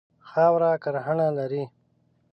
خاوره 0.29 0.71
کرهڼه 0.83 1.27
لري. 1.37 1.63